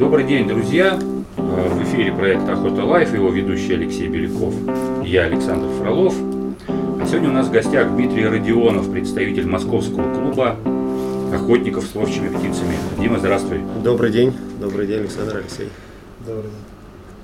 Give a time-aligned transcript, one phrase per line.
[0.00, 0.98] Добрый день, друзья!
[1.36, 4.54] Э, В эфире проект Охота Life, его ведущий Алексей Беляков,
[5.04, 6.14] я Александр Фролов.
[6.66, 10.56] А сегодня у нас в гостях Дмитрий Родионов, представитель московского клуба
[11.34, 12.76] охотников с ловчими птицами.
[12.98, 13.60] Дима, здравствуй.
[13.84, 15.68] Добрый день, добрый день, Александр Алексей.
[16.26, 16.60] Добрый день.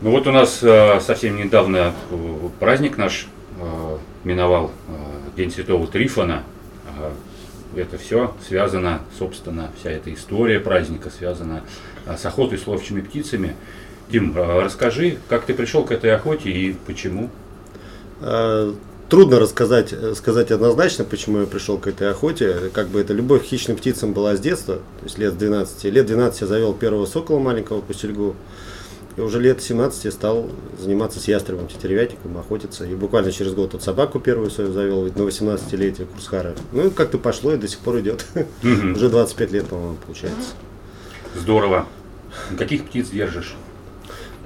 [0.03, 3.27] Ну вот у нас э, совсем недавно э, праздник наш
[4.23, 4.71] миновал,
[5.35, 6.43] День Святого Трифона.
[7.75, 11.63] Это все связано, собственно, вся эта история праздника связана
[12.07, 13.57] с охотой с ловчими птицами.
[14.11, 17.31] Дим, э, расскажи, как ты пришел к этой охоте и почему?
[18.21, 18.75] А,
[19.09, 22.71] Трудно рассказать, э, сказать однозначно, почему я пришел к этой охоте.
[22.73, 25.85] Как бы это любовь к хищным птицам была с детства, то есть лет с 12.
[25.85, 28.35] Лет 12 я завел первого сокола маленького пустельгу.
[29.17, 32.85] И уже лет 17 я стал заниматься с ястребом, тетеревятником, охотиться.
[32.85, 36.55] И буквально через год вот собаку первую свою завел на 18-летие Курсхара.
[36.73, 38.27] Ну и как-то пошло и до сих пор идет.
[38.63, 40.51] Уже 25 лет, по-моему, получается.
[41.37, 41.87] Здорово.
[42.57, 43.55] Каких птиц держишь?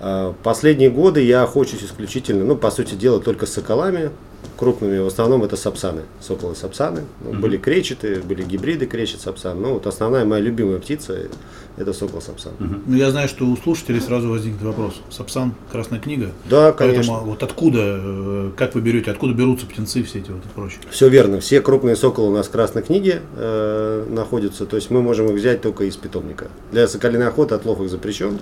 [0.00, 4.10] А, Последние годы я охочусь исключительно, ну, по сути дела, только с соколами
[4.56, 4.98] крупными.
[4.98, 7.02] В основном это сапсаны, соколы сапсаны.
[7.20, 7.32] Ну.
[7.38, 9.60] Были кречеты, были гибриды кречет сапсан.
[9.60, 11.28] Но вот основная моя любимая птица
[11.76, 12.52] это сокол сапсан.
[12.58, 12.82] Мгм.
[12.86, 15.00] Ну, я знаю, что у слушателей сразу возникнет вопрос.
[15.08, 16.32] Сапсан, Красная книга.
[16.48, 17.18] Да, Поэтому конечно.
[17.20, 20.80] вот откуда, э, как вы берете, откуда берутся птенцы все эти вот и прочее?
[20.90, 21.40] Все верно.
[21.40, 24.66] Все крупные соколы у нас в Красной книге э, находятся.
[24.66, 26.48] То есть мы можем их взять только из питомника.
[26.70, 28.38] Для соколиной охоты отлов их запрещен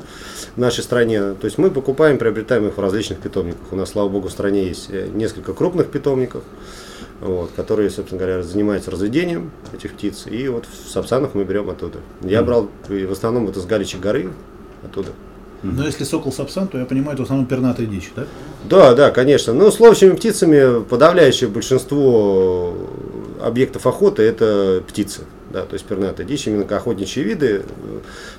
[0.56, 1.34] в нашей стране.
[1.34, 3.72] То есть мы покупаем, приобретаем их в различных питомниках.
[3.72, 6.42] У нас, слава богу, в стране есть э, несколько крупных питомников,
[7.20, 10.26] вот, которые, собственно говоря, занимаются разведением этих птиц.
[10.26, 11.98] И вот в Сапсанах мы берем оттуда.
[12.22, 14.30] Я брал и в основном вот из Галичьей горы
[14.84, 15.10] оттуда.
[15.62, 18.26] Но если сокол сапсан, то я понимаю, это в основном пернатая дичь, да?
[18.68, 19.52] Да, да, конечно.
[19.52, 22.76] Но с ловчими птицами подавляющее большинство
[23.40, 25.22] объектов охоты это птицы.
[25.50, 27.64] Да, то есть пернатая дичь, именно охотничьи виды.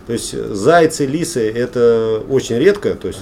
[0.07, 2.95] То есть зайцы, лисы это очень редко.
[2.95, 3.19] То есть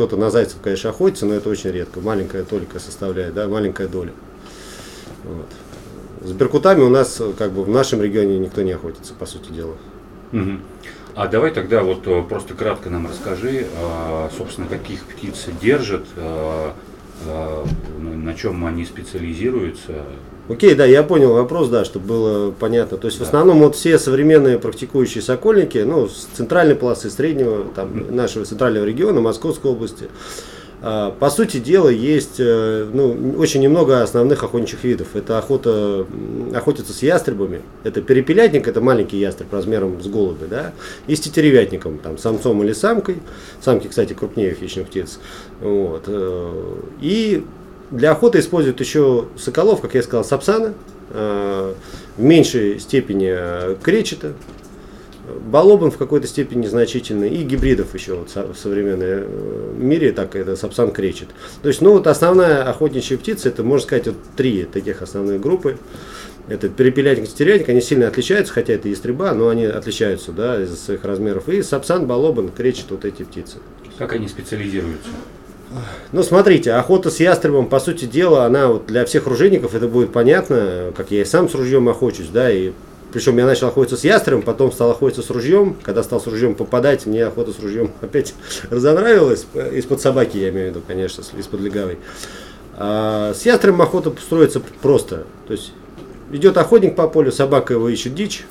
[0.00, 2.00] кто-то на зайцев, конечно, охотится, но это очень редко.
[2.00, 4.12] Маленькая толика составляет, да, маленькая доля.
[5.24, 5.46] Вот.
[6.26, 9.74] С беркутами у нас, как бы в нашем регионе никто не охотится, по сути дела.
[10.32, 10.62] Мгм.
[11.14, 16.72] А давай тогда вот э, просто кратко нам расскажи, а, собственно, каких птиц держат, а,
[17.26, 19.92] на- чем они специализируются.
[20.48, 22.96] Окей, да, я понял вопрос, да, чтобы было понятно.
[22.96, 23.26] То есть в Да.
[23.26, 29.20] основном вот все современные практикующие сокольники, ну, с центральной полосы, среднего, там, нашего центрального региона,
[29.20, 30.08] Московской области,
[31.18, 35.08] по сути дела, есть э, ну, очень немного основных охотничьих видов.
[35.14, 40.72] Это охота, м, охотиться с ястребами, это перепелятник, это маленький ястреб размером с голубя, да,
[41.06, 43.16] и с тетеревятником, там, самцом или самкой.
[43.60, 45.20] Самки, кстати, крупнее хищных птиц.
[45.60, 46.04] Вот.
[46.06, 47.44] э, И
[47.90, 50.72] для охоты используют еще соколов, как я сказал, сапсана,
[51.10, 51.74] э,
[52.16, 54.32] в меньшей степени кречета,
[55.50, 60.56] балобан в какой-то степени незначительный, и гибридов еще вот в современном э, мире, так это
[60.56, 61.28] сапсан кречет.
[61.62, 65.78] То есть, ну вот основная охотничья птица, это можно сказать вот три таких основных группы.
[66.48, 70.76] Это перепелятник и стереятник, они сильно отличаются, хотя это ястреба, но они отличаются, да, из-за
[70.76, 71.48] своих размеров.
[71.48, 73.58] И сапсан, балобан, кречет вот эти птицы.
[73.98, 75.10] Как они специализируются?
[76.10, 80.12] Ну, смотрите, охота с ястребом, по сути дела, она вот для всех ружейников это будет
[80.12, 82.72] понятно, как я и сам с ружьем охочусь, да, и
[83.12, 86.54] причем я начал охотиться с ястребом, потом стал охотиться с ружьем, когда стал с ружьем
[86.54, 88.34] попадать, мне охота с ружьем опять
[88.70, 91.98] разонравилась, из-под собаки я имею в виду, конечно, из-под легавой.
[92.76, 95.72] А с ястребом охота строится просто, то есть
[96.32, 98.44] идет охотник по полю, собака его ищет дичь,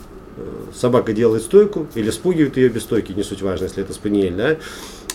[0.75, 4.57] собака делает стойку или спугивает ее без стойки, не суть важно, если это спаниель, да,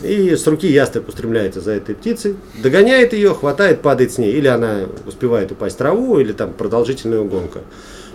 [0.03, 4.49] и с руки ястреб устремляется за этой птицей, догоняет ее, хватает, падает с ней, или
[4.49, 7.61] она успевает упасть в траву, или там продолжительная угонка.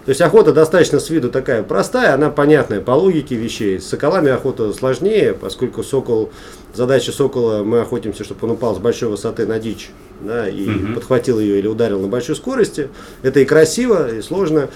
[0.09, 3.79] То есть охота достаточно с виду такая простая, она понятная по логике вещей.
[3.79, 6.31] С соколами охота сложнее, поскольку сокол,
[6.73, 10.95] задача сокола, мы охотимся, чтобы он упал с большой высоты на дичь, да, и Мгм.
[10.95, 12.89] подхватил ее или ударил на большой скорости.
[13.21, 14.69] Это и красиво, и сложно.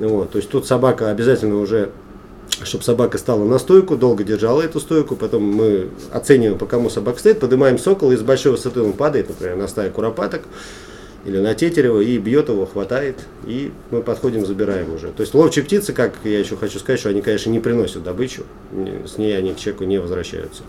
[0.00, 1.90] Вот, то есть тут собака обязательно уже
[2.64, 7.20] чтобы собака стала на стойку, долго держала эту стойку, потом мы оцениваем, по кому собака
[7.20, 10.42] стоит, поднимаем сокола, и с большой высоты он падает, например, на стаю куропаток
[11.24, 15.08] или на тетерева, и бьет его, хватает, и мы подходим, забираем уже.
[15.08, 18.44] То есть ловчие птицы, как я еще хочу сказать, что они, конечно, не приносят добычу,
[19.06, 20.62] с ней они к человеку не возвращаются.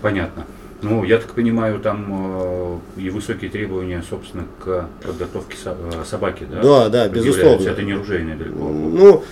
[0.00, 0.46] Понятно.
[0.82, 6.60] Ну, я так понимаю, там э, и высокие требования, собственно, к подготовке э, собаки, да?
[6.60, 7.68] Да, да, безусловно.
[7.68, 8.58] Это не ружейное далеко.
[8.58, 9.22] Ну,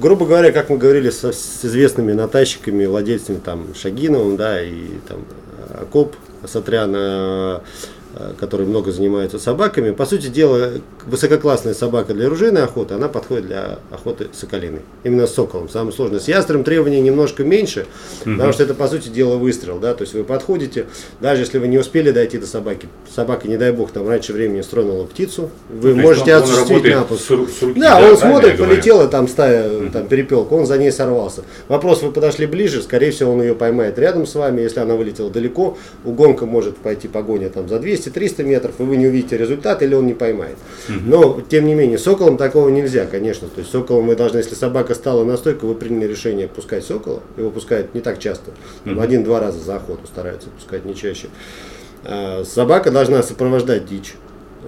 [0.00, 5.24] грубо говоря, как мы говорили со, с известными натащиками, владельцами там Шагиновым, да, и там
[5.74, 6.14] Акоп
[6.46, 7.60] Сатрян, э,
[8.22, 9.90] э, которые много занимаются собаками.
[9.90, 10.72] По сути дела,
[11.06, 14.80] высококлассная собака для ружейной охоты, она подходит для охоты соколиной.
[15.04, 15.68] Именно с соколом.
[15.68, 16.20] Самое сложное.
[16.20, 17.86] С ястребом требования немножко меньше,
[18.24, 18.32] угу.
[18.32, 19.78] потому что это, по сути дела, выстрел.
[19.78, 19.94] Да?
[19.94, 20.86] То есть вы подходите,
[21.20, 24.60] даже если вы не успели дойти до собаки, собака, не дай бог, там раньше времени
[24.62, 27.22] стронула птицу, вы ну, можете он, осуществить напуск.
[27.22, 30.92] С, с руки, да, да, он смотрит, полетела там стая, там перепелка, он за ней
[30.92, 31.42] сорвался.
[31.68, 35.30] Вопрос, вы подошли ближе, скорее всего, он ее поймает рядом с вами, если она вылетела
[35.30, 37.78] далеко, угонка может пойти погоня там за
[38.14, 40.56] 200-300 метров, и вы не увидите результат, или он не поймает.
[40.88, 43.48] Но, тем не менее, соколом такого нельзя, конечно.
[43.48, 47.20] То есть соколом вы должны, если собака стала на стойку, вы приняли решение пускать сокола,
[47.36, 48.52] его пускают не так часто,
[48.84, 51.28] один-два раза за охоту стараются пускать, не чаще.
[52.04, 54.14] А, собака должна сопровождать дичь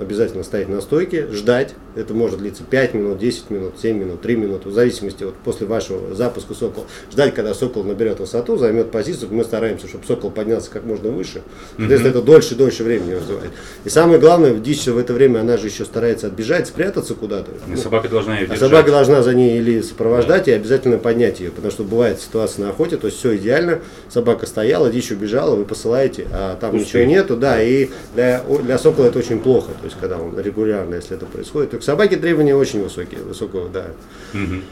[0.01, 1.75] обязательно стоять на стойке, ждать.
[1.97, 5.67] Это может длиться 5 минут, 10 минут, 7 минут, 3 минуты, в зависимости вот после
[5.67, 6.87] вашего запуска сокола.
[7.11, 9.29] Ждать, когда сокол наберет высоту, займет позицию.
[9.33, 11.43] Мы стараемся, чтобы сокол поднялся как можно выше.
[11.77, 12.19] Соответственно, mm-hmm.
[12.19, 13.51] это дольше и дольше времени вызывает.
[13.85, 17.53] И самое главное, дичь в это время, она же еще старается отбежать, спрятаться куда-то.
[17.73, 18.63] И собака должна ее держать.
[18.63, 20.53] А собака должна за ней или сопровождать, да.
[20.53, 21.51] и обязательно поднять ее.
[21.51, 25.65] Потому что бывает ситуация на охоте, то есть все идеально, собака стояла, дичь убежала, вы
[25.65, 27.05] посылаете, а там Пустые.
[27.07, 27.37] ничего нету.
[27.37, 29.73] Да, и для, для сокола это очень плохо.
[29.81, 31.75] То есть, когда он регулярно, если это происходит.
[31.85, 33.89] К собаке требования очень высокие, высокого, да.
[34.33, 34.63] Угу.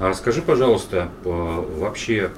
[0.00, 2.32] А скажи, пожалуйста, вообще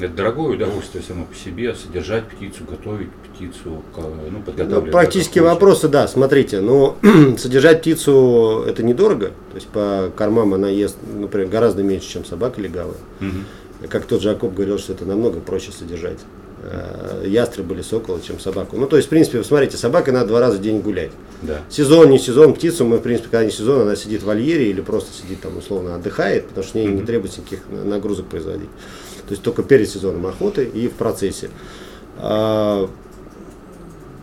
[0.00, 4.86] это дорогое удовольствие само по себе содержать птицу, готовить птицу, ну, подготавливать.
[4.86, 6.96] Ну, практически вопросы, да, смотрите, но
[7.38, 12.60] содержать птицу это недорого, то есть по кормам она ест, например, гораздо меньше, чем собака
[12.60, 12.98] легавая.
[13.20, 13.86] Угу.
[13.88, 16.18] Как тот Жакоб говорил, что это намного проще содержать
[16.70, 18.76] э, ястреб или сокола, чем собаку.
[18.76, 21.10] Ну, то есть, в принципе, смотрите, собака надо два раза в день гулять.
[21.42, 21.60] Да.
[21.68, 24.80] Сезон, не сезон, птицу мы, в принципе, когда не сезон, она сидит в вольере или
[24.80, 26.94] просто сидит там, условно, отдыхает, потому что ей mm-hmm.
[26.94, 28.70] не требуется никаких нагрузок производить.
[29.26, 31.50] То есть, только перед сезоном охоты и в процессе.
[32.18, 32.88] А,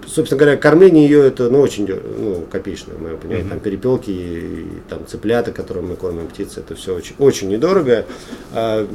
[0.07, 3.45] собственно говоря, кормление ее это ну, очень ну, копеечное, мое понимание.
[3.45, 3.49] Mm-hmm.
[3.49, 8.05] Там перепелки, и, там цыплята, которые мы кормим, птицы, это все очень, очень недорого.
[8.53, 8.87] А,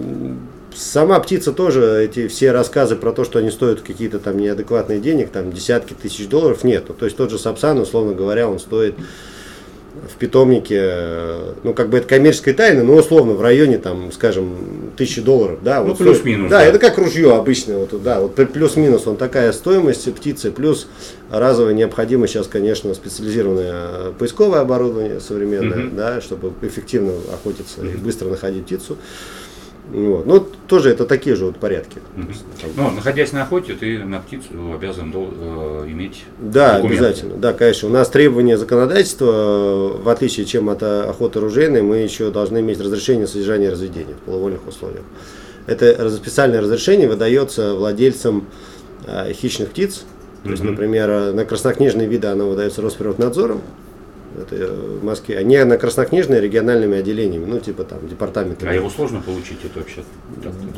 [0.75, 5.31] сама птица тоже, эти все рассказы про то, что они стоят какие-то там неадекватные денег,
[5.31, 6.95] там десятки тысяч долларов, нету.
[6.95, 8.95] То есть тот же Сапсан, условно говоря, он стоит
[10.09, 15.21] в питомнике, ну, как бы это коммерческая тайна, но условно в районе, там, скажем, тысячи
[15.21, 15.81] долларов, да.
[15.81, 16.51] Ну, вот плюс-минус.
[16.51, 20.87] Да, да, это как ружье обычное, вот, да, вот плюс-минус, он такая стоимость птицы, плюс
[21.31, 25.97] разовая необходимость сейчас, конечно, специализированное поисковое оборудование современное, угу.
[25.97, 27.89] да, чтобы эффективно охотиться угу.
[27.89, 28.97] и быстро находить птицу.
[29.93, 30.27] Вот.
[30.27, 31.99] Ну, тоже это такие же вот порядки.
[32.17, 32.73] Угу.
[32.77, 37.05] Ну, находясь на охоте, ты на птицу обязан э, иметь Да, документы.
[37.05, 37.37] обязательно.
[37.37, 37.89] Да, конечно.
[37.89, 43.27] У нас требования законодательства, в отличие чем от охоты ружейной, мы еще должны иметь разрешение
[43.27, 45.03] содержания и разведения в полувольных условиях.
[45.67, 48.47] Это специальное разрешение выдается владельцам
[49.07, 50.05] э, хищных птиц.
[50.45, 53.61] То есть, например, на краснокнижные виды оно выдается Росприроднадзором,
[54.39, 58.71] это э, в Москве, они на краснокнижные региональными отделениями, ну типа там департаментами.
[58.71, 60.03] А его сложно получить это вообще?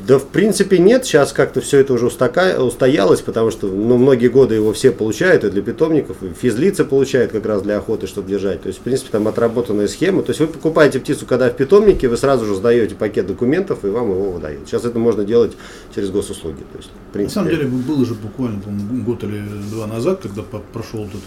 [0.07, 4.29] Да в принципе нет, сейчас как-то все это уже устака, устоялось, потому что ну, многие
[4.29, 8.29] годы его все получают, и для питомников, и физлицы получают как раз для охоты, чтобы
[8.29, 8.63] держать.
[8.63, 10.23] То есть в принципе там отработанная схема.
[10.23, 13.89] То есть вы покупаете птицу, когда в питомнике, вы сразу же сдаете пакет документов, и
[13.89, 14.67] вам его выдают.
[14.67, 15.53] Сейчас это можно делать
[15.95, 16.63] через госуслуги.
[16.73, 18.61] То есть, в принципе, На самом деле было же буквально
[19.05, 21.21] год или два назад, когда прошел тут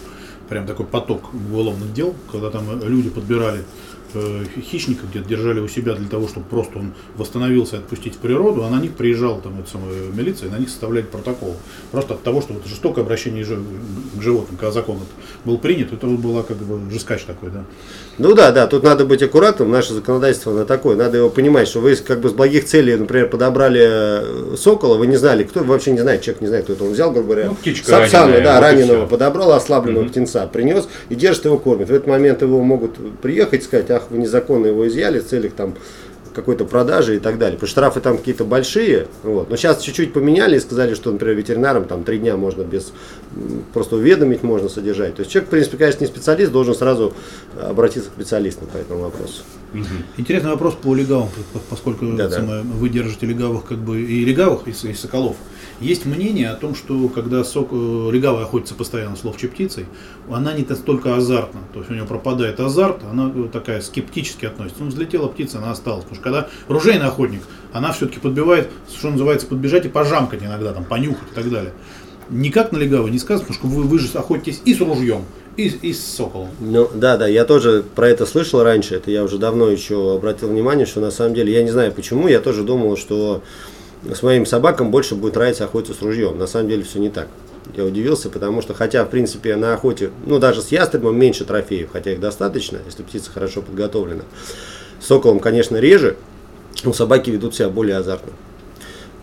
[0.50, 3.64] прям такой поток уголовных дел, когда там люди подбирали
[4.14, 8.18] э, хищника где-то держали у себя для того, чтобы просто он восстановился и отпустить в
[8.20, 11.56] природу, а на них приезжала там эта самая милиция, и на них составляли протокол.
[11.92, 15.00] Просто от того, что вот жестокое обращение к животным, когда закон
[15.44, 17.66] был принят, это была как бы жескач такой, да.
[18.18, 21.82] Ну да, да, тут надо быть аккуратным, наше законодательство на такое, надо его понимать, что
[21.82, 25.92] вы как бы с благих целей, например, подобрали э, сокола, вы не знали, кто, вообще
[25.92, 28.44] не знает, человек не знает, кто это, он взял, грубо говоря, ну, птичка Сапсана, раненая,
[28.44, 29.08] да, раненого все.
[29.08, 30.12] подобрал, ослабленного угу.
[30.12, 31.90] птенца принес и держит его, кормит.
[31.90, 35.52] В этот момент его могут приехать и сказать, ах, вы незаконно его изъяли в целях
[35.54, 35.76] там
[36.36, 37.56] какой-то продажи и так далее.
[37.56, 39.08] Потому что штрафы там какие-то большие.
[39.24, 39.50] Вот.
[39.50, 42.92] Но сейчас чуть-чуть поменяли и сказали, что, например, ветеринарам там три дня можно без
[43.74, 45.16] просто уведомить можно содержать.
[45.16, 47.14] То есть человек, в принципе, конечно, не специалист, должен сразу
[47.60, 49.44] обратиться к специалистам по этому вопросу.
[50.18, 51.30] Интересный вопрос по легавам,
[51.70, 52.62] поскольку да, да.
[52.64, 55.36] вы держите легавых как бы и легавых, и, и соколов.
[55.82, 59.88] Есть мнение о том, что когда сок, э, легавая охотится постоянно с ловчей птицей,
[60.32, 61.62] она не настолько азартна.
[61.74, 64.84] То есть у нее пропадает азарт, она такая скептически относится.
[64.84, 66.04] Ну, взлетела птица, она осталась.
[66.04, 67.42] Потому что когда ружейный охотник,
[67.74, 71.74] она все-таки подбивает, что называется, подбежать и пожамкать иногда, там, понюхать и так далее.
[72.30, 75.26] Никак на легавой не сказано, потому что вы, вы же охотитесь и с ружьем,
[75.58, 76.50] и, и с соколом.
[76.60, 78.96] Ну да, да, я тоже про это слышал раньше.
[78.96, 82.28] Это я уже давно еще обратил внимание, что на самом деле, я не знаю почему,
[82.28, 83.44] я тоже думал, что
[84.14, 86.38] с моим собакам больше будет нравиться охотиться с ружьем.
[86.38, 87.28] На самом деле все не так.
[87.76, 91.90] Я удивился, потому что, хотя, в принципе, на охоте, ну, даже с ястребом меньше трофеев,
[91.92, 94.24] хотя их достаточно, если птица хорошо подготовлена.
[95.00, 96.16] Соколом, конечно, реже,
[96.84, 98.34] но собаки ведут себя более азартно.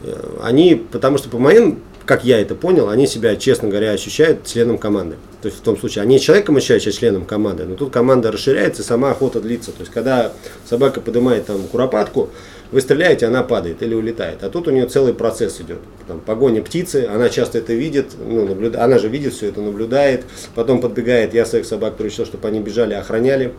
[0.02, 4.46] Э, они, потому что по моим, как я это понял, они себя, честно говоря, ощущают
[4.46, 5.16] членом команды.
[5.40, 9.10] То есть в том случае, они человеком ощущают членом команды, но тут команда расширяется, сама
[9.10, 9.72] охота длится.
[9.72, 10.32] То есть когда
[10.68, 12.30] собака поднимает там куропатку,
[12.70, 14.42] вы стреляете, она падает или улетает.
[14.42, 15.78] А тут у нее целый процесс идет.
[16.08, 18.82] Там, погоня птицы, она часто это видит, ну, наблюда...
[18.82, 22.94] она же видит все это, наблюдает, потом подбегает, я своих собак поручил, чтобы они бежали,
[22.94, 23.52] охраняли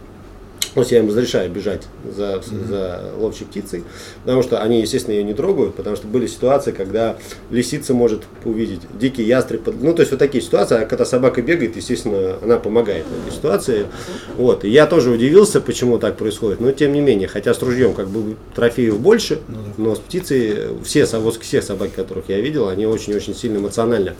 [0.73, 1.83] то есть я им разрешаю бежать
[2.15, 2.67] за, mm-hmm.
[2.67, 3.83] за ловчей птицей,
[4.23, 7.17] потому что они, естественно, ее не трогают, потому что были ситуации, когда
[7.51, 9.67] лисица может увидеть дикий ястреб.
[9.81, 13.35] Ну, то есть вот такие ситуации, а когда собака бегает, естественно, она помогает в этой
[13.35, 13.85] ситуации.
[14.35, 14.63] Вот.
[14.63, 18.07] И я тоже удивился, почему так происходит, но тем не менее, хотя с ружьем как
[18.07, 21.05] бы трофеев больше, ну, но с птицей все,
[21.39, 24.15] все собаки, которых я видел, они очень-очень сильно эмоционально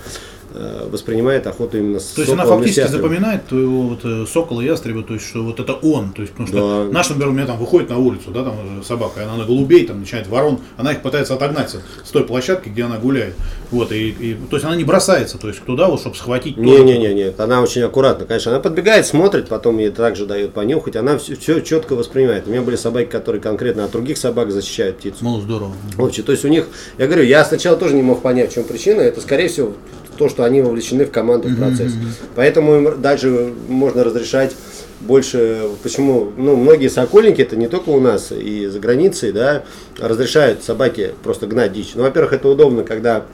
[0.90, 5.14] воспринимает охоту именно с То есть она фактически запоминает твоего вот э, сокола, ястреба, то
[5.14, 6.94] есть что вот это он, то есть потому что да.
[6.94, 9.86] наш, например, у меня там выходит на улицу, да, там собака, и она на голубей
[9.86, 13.34] там начинает ворон, она их пытается отогнать с той площадки, где она гуляет,
[13.72, 16.58] вот и, и то есть она не бросается, то есть туда вот, чтобы схватить.
[16.58, 20.54] Не, не, не, не, она очень аккуратно, конечно, она подбегает, смотрит, потом ей также дает
[20.54, 22.48] понюхать, она все, все четко воспринимает.
[22.48, 25.18] У меня были собаки, которые конкретно от других собак защищают птицу.
[25.22, 25.74] Ну здорово.
[25.96, 26.68] Вообще, то есть у них,
[26.98, 29.74] я говорю, я сначала тоже не мог понять, в чем причина, это скорее всего
[30.18, 31.94] то, что они вовлечены в командный процесс.
[31.94, 32.26] Mm-hmm.
[32.36, 34.56] Поэтому им дальше можно разрешать
[35.04, 39.64] больше, почему, ну, многие сокольники, это не только у нас, и за границей, да,
[40.00, 41.92] разрешают собаке просто гнать дичь.
[41.96, 43.26] Ну, во-первых, это удобно, когда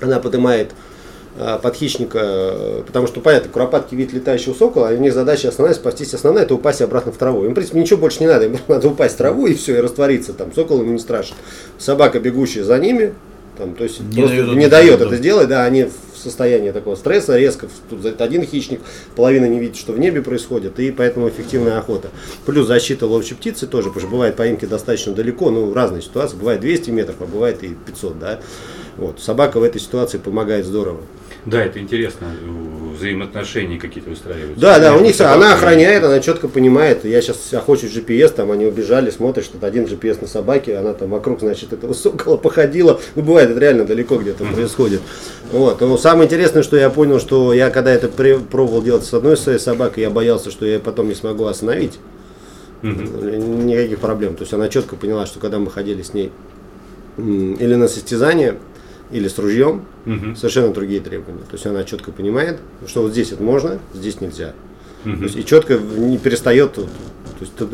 [0.00, 0.72] она поднимает
[1.38, 5.74] а, под хищника, потому что, понятно, куропатки вид летающего сокола, и у них задача основная,
[5.74, 7.44] спастись основная, это упасть обратно в траву.
[7.44, 9.80] Им, в принципе, ничего больше не надо, им надо упасть в траву и все, и
[9.80, 10.52] раствориться там.
[10.52, 11.34] Сокол ему не страшен.
[11.78, 13.14] Собака, бегущая за ними,
[13.56, 16.96] там, то есть не просто дает не дает это сделать, да, они в состоянии такого
[16.96, 18.80] стресса, резко, тут один хищник,
[19.14, 22.08] половина не видит, что в небе происходит, и поэтому эффективная охота.
[22.46, 26.60] Плюс защита ловчей птицы тоже, потому что бывает поимки достаточно далеко, ну, разные ситуации, бывает
[26.60, 28.40] 200 метров, а бывает и 500, да.
[28.96, 31.00] Вот, собака в этой ситуации помогает здорово.
[31.46, 32.28] Да, это интересно,
[32.94, 34.60] взаимоотношения какие-то выстраиваются.
[34.60, 37.04] Да, да, у них она охраняет, она четко понимает.
[37.04, 41.10] Я сейчас охочусь GPS, там они убежали, смотришь, что один GPS на собаке, она там
[41.10, 43.00] вокруг, значит, этого сокола походила.
[43.14, 45.00] Ну, бывает, это реально далеко где-то происходит.
[45.52, 45.80] Вот.
[45.80, 49.58] Но самое интересное, что я понял, что я когда это пробовал делать с одной своей
[49.58, 51.98] собакой, я боялся, что я потом не смогу остановить.
[52.82, 53.64] Mm-hmm.
[53.64, 54.34] Никаких проблем.
[54.34, 56.30] То есть она четко поняла, что когда мы ходили с ней
[57.16, 58.56] или на состязание,
[59.10, 60.34] или с ружьем, угу.
[60.34, 61.42] совершенно другие требования.
[61.42, 64.54] То есть она четко понимает, что вот здесь это можно, здесь нельзя.
[65.04, 65.16] Угу.
[65.16, 66.88] То есть, и четко не перестает, то
[67.40, 67.70] есть тут,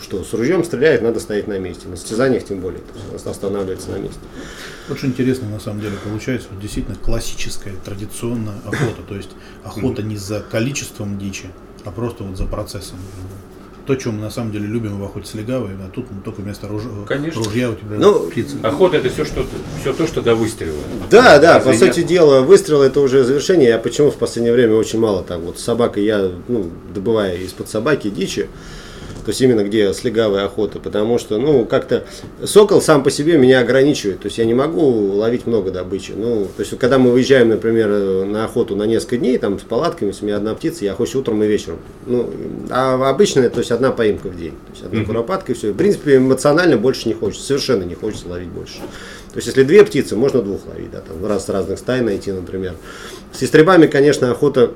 [0.00, 1.88] что с ружьем стреляет, надо стоять на месте.
[1.88, 4.20] На состязаниях тем более, то есть останавливается на месте.
[4.90, 9.02] Очень интересно на самом деле получается вот действительно классическая традиционная охота.
[9.08, 9.30] То есть
[9.64, 11.46] охота не за количеством дичи,
[11.84, 12.98] а просто вот за процессом
[13.86, 16.68] то, чем мы на самом деле любим в охоте с легавой, а тут только вместо
[16.68, 16.82] руж...
[17.06, 17.42] Конечно.
[17.42, 18.56] ружья у тебя ну, птица.
[18.62, 19.44] Охота это все, что,
[19.80, 20.78] все то, что до выстрела.
[21.10, 23.68] Да, да, по сути дела, выстрел это уже завершение.
[23.70, 28.10] Я почему в последнее время очень мало там вот собака, я ну, добываю из-под собаки
[28.10, 28.48] дичи,
[29.24, 32.04] то есть именно где слегавая охота, потому что, ну, как-то
[32.44, 36.12] сокол сам по себе меня ограничивает, то есть я не могу ловить много добычи.
[36.16, 37.88] Ну, то есть когда мы выезжаем, например,
[38.26, 41.20] на охоту на несколько дней, там с палатками, если у меня одна птица, я хочу
[41.20, 41.78] утром и вечером.
[42.06, 42.30] Ну,
[42.70, 45.06] а обычно, то есть одна поимка в день, то есть одна mm-hmm.
[45.06, 45.72] куропатка и все.
[45.72, 48.78] В принципе, эмоционально больше не хочется, совершенно не хочется ловить больше.
[49.34, 52.30] То есть, если две птицы, можно двух ловить, да, там раз с разных стай найти,
[52.30, 52.74] например.
[53.32, 54.70] С истребами, конечно, охота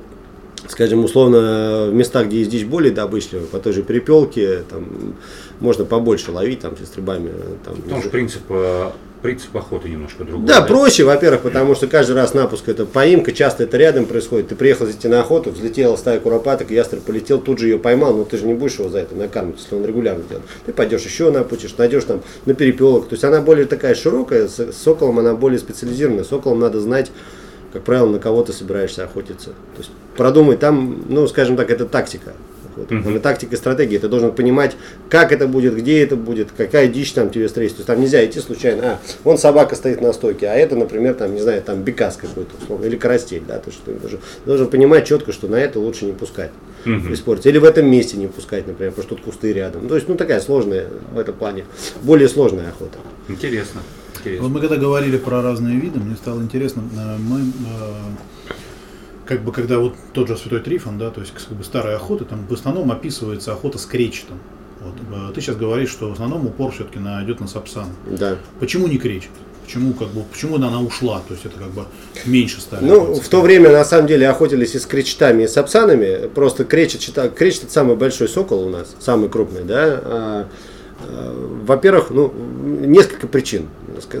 [0.69, 5.15] скажем, условно, в местах, где есть дичь более добычливая, по той же перепелке, там,
[5.59, 7.31] можно побольше ловить, там, с истребами.
[7.65, 8.89] Там, Потому что принцип, э,
[9.21, 10.47] принцип охоты немножко другой.
[10.47, 14.49] Да, да, проще, во-первых, потому что каждый раз напуск это поимка, часто это рядом происходит.
[14.49, 18.23] Ты приехал идти на охоту, взлетела стая куропаток, ястреб полетел, тут же ее поймал, но
[18.23, 20.45] ты же не будешь его за это накармливать, если он регулярно делает.
[20.67, 23.09] Ты пойдешь еще напутишь, найдешь там на перепелок.
[23.09, 26.23] То есть она более такая широкая, с соколом она более специализированная.
[26.23, 27.11] Соколом надо знать,
[27.73, 29.49] как правило, на кого ты собираешься охотиться.
[29.49, 32.33] То есть продумать там, ну, скажем так, это тактика.
[32.75, 32.91] Вот.
[32.91, 33.03] Uh-huh.
[33.03, 33.99] Там тактика и стратегия.
[33.99, 34.75] Ты должен понимать,
[35.09, 37.75] как это будет, где это будет, какая дичь там тебе встретит.
[37.75, 38.83] То есть там нельзя идти случайно.
[38.83, 42.51] А, вон собака стоит на стойке, а это, например, там, не знаю, там бекас какой-то,
[42.61, 46.05] условно, или карастель, да, то, что ты должен, должен понимать четко, что на это лучше
[46.05, 46.51] не пускать.
[46.85, 47.13] Uh-huh.
[47.13, 47.45] Испортить.
[47.47, 49.87] Или в этом месте не пускать, например, потому что тут кусты рядом.
[49.87, 51.65] То есть, ну, такая сложная в этом плане,
[52.01, 52.97] более сложная охота.
[53.27, 53.81] Интересно.
[54.19, 54.47] Интересно.
[54.47, 57.43] Вот мы когда говорили про разные виды, мне стало интересно, э, мы э,
[59.25, 62.25] как бы когда вот тот же Святой Трифон, да, то есть как бы старая охота,
[62.25, 64.39] там в основном описывается охота с кречетом.
[64.81, 64.95] Вот.
[65.11, 67.87] Э, ты сейчас говоришь, что в основном упор все-таки идет на сапсан.
[68.07, 68.37] Да.
[68.59, 69.31] Почему не кречет?
[69.65, 71.21] Почему, как бы, почему она ушла?
[71.27, 71.85] То есть это как бы
[72.25, 72.83] меньше стали.
[72.83, 76.27] Ну, в то время на самом деле охотились и с кречетами, и с апсанами.
[76.27, 77.01] Просто кречет,
[77.35, 80.47] кречет это самый большой сокол у нас, самый крупный, да.
[81.01, 83.67] А, во-первых, ну, несколько причин.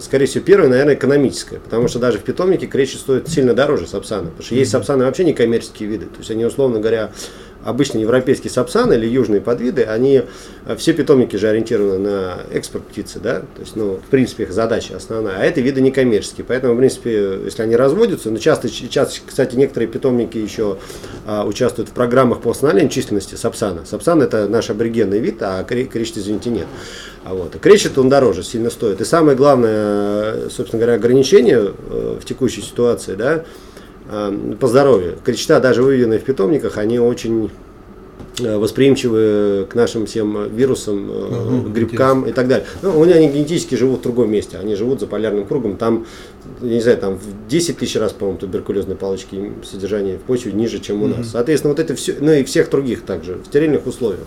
[0.01, 1.59] Скорее всего, первая, наверное, экономическая.
[1.59, 4.27] Потому что даже в питомнике кречет стоит сильно дороже сапсана.
[4.27, 6.05] Потому что есть сапсаны вообще не коммерческие виды.
[6.05, 7.11] То есть они, условно говоря,
[7.63, 10.23] обычные европейские сапсаны или южные подвиды, они,
[10.65, 14.51] э, все питомники же ориентированы на экспорт птицы, да, то есть, ну, в принципе, их
[14.51, 19.19] задача основная, а это виды некоммерческие, поэтому, в принципе, если они разводятся, ну, часто, часто
[19.25, 20.77] кстати, некоторые питомники еще
[21.25, 23.85] а, участвуют в программах по восстановлению численности сапсана.
[23.85, 26.67] Сапсан это наш аборигенный вид, а кречет, извините, нет.
[27.23, 27.55] А вот.
[27.61, 29.01] Кречет он дороже, сильно стоит.
[29.01, 33.43] И самое главное, собственно говоря, ограничение э, в текущей ситуации, да,
[34.09, 35.17] по здоровью.
[35.23, 37.51] Кречета, даже выведенные в питомниках, они очень
[38.39, 42.65] э, восприимчивы к нашим всем вирусам, угу, грибкам и так далее.
[42.81, 46.07] Ну, у них они генетически живут в другом месте, они живут за полярным кругом, там,
[46.61, 50.79] я не знаю, там в 10 тысяч раз, по-моему, туберкулезной палочки содержание в почве ниже,
[50.79, 51.17] чем у угу.
[51.17, 51.29] нас.
[51.29, 54.25] Соответственно, вот это все, ну и всех других также, в стерильных условиях.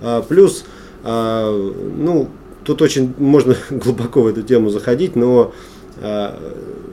[0.00, 0.64] А, плюс,
[1.04, 1.52] а,
[1.98, 2.28] ну,
[2.64, 5.52] тут очень можно глубоко в эту тему заходить, но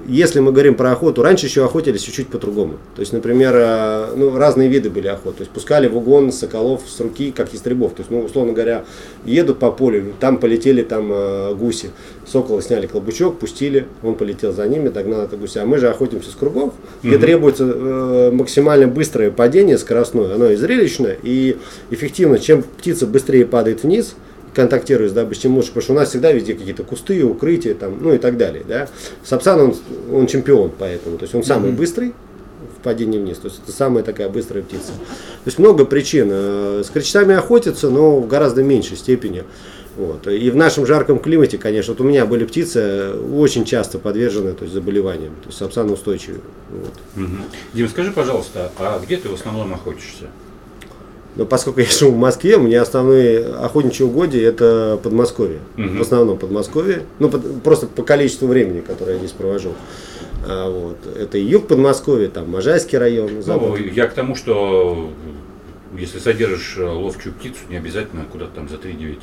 [0.07, 2.73] если мы говорим про охоту, раньше еще охотились чуть-чуть по-другому.
[2.95, 5.37] То есть, например, э, ну, разные виды были охот.
[5.37, 7.93] То есть пускали в угон соколов с руки, как истребов.
[7.93, 8.85] То есть, ну, условно говоря,
[9.25, 11.89] едут по полю, там полетели там э, гуси.
[12.25, 15.63] Сокола сняли клобучок, пустили, он полетел за ними, догнал это гуся.
[15.63, 17.21] А мы же охотимся с кругов, где угу.
[17.21, 20.35] требуется э, максимально быстрое падение скоростное.
[20.35, 21.57] Оно и зрелищно, и
[21.89, 22.37] эффективно.
[22.37, 24.15] Чем птица быстрее падает вниз,
[24.55, 28.13] контактирует с добычей лучше, потому что у нас всегда везде какие-то кусты, укрытия, там, ну
[28.13, 28.63] и так далее.
[28.67, 28.87] Да?
[29.23, 29.75] Сапсан, он,
[30.11, 31.75] он чемпион поэтому, то есть он самый mm-hmm.
[31.75, 32.13] быстрый
[32.79, 34.93] в падении вниз, то есть это самая такая быстрая птица.
[34.93, 36.29] То есть много причин.
[36.31, 39.43] Э, с кричтами охотятся, но в гораздо меньшей степени.
[39.97, 40.27] Вот.
[40.27, 44.63] И в нашем жарком климате, конечно, вот у меня были птицы очень часто подвержены то
[44.63, 46.41] есть, заболеваниям, то есть сапсан устойчивый.
[46.69, 47.23] Вот.
[47.23, 47.37] Угу.
[47.73, 50.25] Дим, скажи, пожалуйста, а где ты в основном охотишься?
[51.35, 55.59] Но поскольку я живу в Москве, у меня основные охотничьи угодья это Подмосковье.
[55.77, 55.97] Угу.
[55.97, 57.03] В основном Подмосковье.
[57.19, 59.73] Ну, под, просто по количеству времени, которое я здесь провожу.
[60.47, 60.97] А, вот.
[61.17, 63.29] Это юг Подмосковья, там Можайский район.
[63.45, 65.09] Ну, я к тому, что
[65.97, 69.19] если содержишь э, ловчую птицу, не обязательно куда-то там за 3-9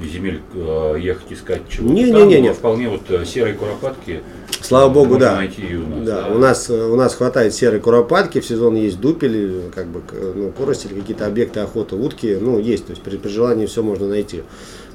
[0.00, 1.92] земель э, ехать искать чего-то.
[1.94, 2.52] Не, не, не, не.
[2.52, 4.22] Вполне вот э, серые куропатки.
[4.60, 5.36] Слава богу, да.
[5.36, 6.22] Найти у нас, да.
[6.22, 6.34] да.
[6.34, 10.02] У нас у нас хватает серой куропатки, в сезон есть дупели, как бы
[10.34, 14.08] ну, корости какие-то объекты охоты, утки, ну есть, то есть при, при желании все можно
[14.08, 14.42] найти.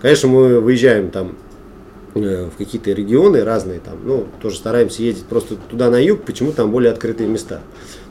[0.01, 1.35] Конечно, мы выезжаем там
[2.13, 6.71] в какие-то регионы разные там, ну, тоже стараемся ездить просто туда на юг, почему там
[6.71, 7.61] более открытые места.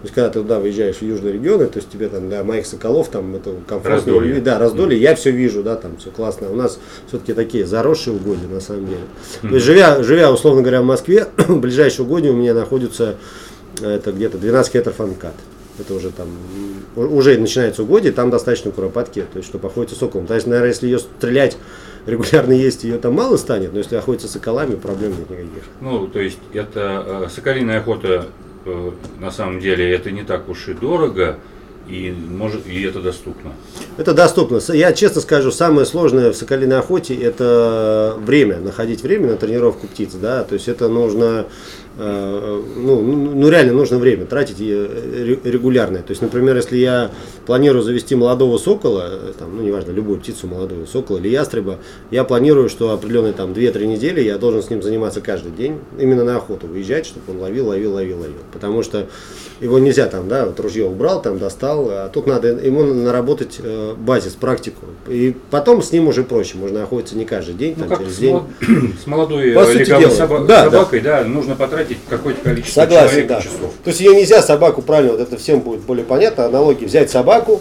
[0.00, 2.64] То есть, когда ты туда выезжаешь в южные регионы, то есть тебе там для моих
[2.64, 3.96] соколов там это комфортно.
[3.96, 4.40] Раздолье.
[4.40, 5.02] Да, раздолье, mm-hmm.
[5.02, 6.50] я все вижу, да, там все классно.
[6.50, 9.02] У нас все-таки такие заросшие угодья на самом деле.
[9.42, 9.48] Mm-hmm.
[9.48, 13.16] То есть, живя, живя, условно говоря, в Москве, ближайшие угодья у меня находятся
[13.82, 15.34] это где-то 12 километров анкат.
[15.78, 16.28] Это уже там,
[16.96, 20.26] уже начинается угодье, там достаточно куропатки, то есть, чтобы охотиться соколом.
[20.26, 21.58] То есть, наверное, если ее стрелять
[22.06, 25.62] регулярно есть, ее там мало станет, но если охотиться соколами, проблем нет никаких.
[25.82, 28.49] Ну, то есть, это э, соколиная охота Э,
[29.18, 31.36] на самом деле это не так уж и дорого,
[31.88, 33.52] и, может, и это доступно.
[33.96, 34.60] Это доступно.
[34.72, 40.12] Я честно скажу, самое сложное в соколиной охоте это время, находить время на тренировку птиц.
[40.14, 40.44] Да?
[40.44, 41.46] То есть это нужно
[41.89, 46.02] Э, ну, ну, ну реально нужно время тратить э, регулярное.
[46.02, 47.10] То есть, например, если я
[47.46, 51.78] планирую завести молодого сокола, э, там, ну неважно, любую птицу, молодого сокола или ястреба,
[52.10, 56.24] я планирую, что определенные там 2-3 недели я должен с ним заниматься каждый день, именно
[56.24, 58.36] на охоту выезжать, чтобы он ловил, ловил, ловил, ловил.
[58.52, 59.06] Потому что
[59.60, 63.94] его нельзя там, да, вот ружье убрал, там достал, а тут надо ему наработать э,
[63.98, 64.86] базис, практику.
[65.08, 68.40] И потом с ним уже проще, можно охотиться не каждый день, ну, там, через день.
[69.02, 71.22] С молодой легавой собак, да, собакой, да.
[71.22, 73.40] да, нужно потратить какое-то количество Согласен, да.
[73.40, 73.72] часов.
[73.84, 77.60] То есть ее нельзя собаку, правильно, вот это всем будет более понятно, аналогии, взять собаку,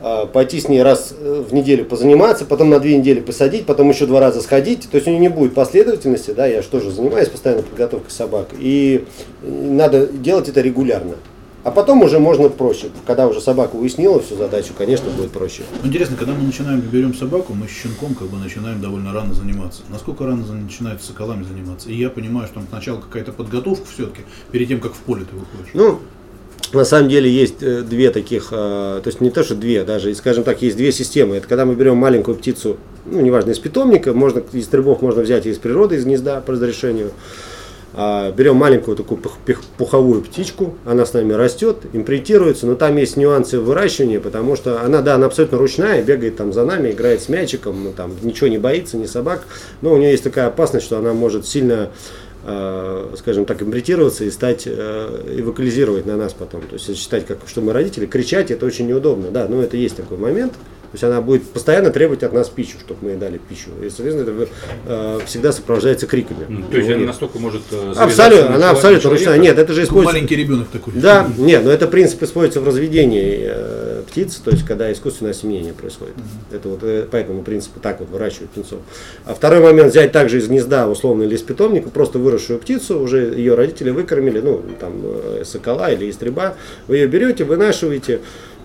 [0.00, 3.90] а, пойти с ней раз э, в неделю позаниматься, потом на две недели посадить, потом
[3.90, 4.88] еще два раза сходить.
[4.88, 8.48] То есть у нее не будет последовательности, да, я же тоже занимаюсь постоянно подготовкой собак.
[8.60, 9.04] И
[9.42, 11.16] надо делать это регулярно.
[11.64, 12.90] А потом уже можно проще.
[13.06, 15.62] Когда уже собака уяснила всю задачу, конечно, будет проще.
[15.82, 19.82] Интересно, когда мы начинаем, берем собаку, мы с щенком как бы начинаем довольно рано заниматься.
[19.90, 21.90] Насколько рано начинают с соколами заниматься?
[21.90, 25.72] И я понимаю, что сначала какая-то подготовка все-таки, перед тем, как в поле ты выходишь.
[25.74, 26.00] Ну,
[26.72, 30.14] на самом деле есть э, две таких, э, то есть не то, что две, даже,
[30.14, 31.36] скажем так, есть две системы.
[31.36, 35.46] Это когда мы берем маленькую птицу, ну, неважно, из питомника, можно, из требов можно взять
[35.46, 37.12] и из природы, из гнезда по разрешению.
[38.00, 39.20] А, берем маленькую такую
[39.76, 45.02] пуховую птичку, она с нами растет, импринтируется, но там есть нюансы выращивания, потому что она,
[45.02, 48.58] да, она абсолютно ручная, бегает там за нами, играет с мячиком, ну, там ничего не
[48.58, 49.42] боится, ни собак,
[49.80, 51.90] но у нее есть такая опасность, что она может сильно
[52.44, 56.60] э, скажем так, импретироваться и стать, э, и вокализировать на нас потом.
[56.60, 59.32] То есть считать, как, что мы родители, кричать это очень неудобно.
[59.32, 60.52] Да, но это есть такой момент.
[60.90, 63.68] То есть она будет постоянно требовать от нас пищу, чтобы мы ей дали пищу.
[63.82, 64.48] И, соответственно, это
[64.86, 66.46] э, всегда сопровождается криками.
[66.48, 69.36] Mm, то есть она настолько может э, Абсолютно, она абсолютно ручная.
[69.36, 70.14] Нет, это же используется...
[70.14, 70.94] Маленький ребенок такой.
[70.94, 75.74] Да, нет, но это принцип используется в разведении э, птиц, то есть когда искусственное осеменение
[75.74, 76.14] происходит.
[76.16, 76.56] Mm-hmm.
[76.56, 78.78] Это вот э, по этому принципу так вот выращивают птенцов.
[79.26, 83.34] А второй момент, взять также из гнезда, условно, или из питомника, просто выросшую птицу, уже
[83.34, 88.20] ее родители выкормили, ну, там, э, сокола или истреба, вы ее берете, вынашиваете,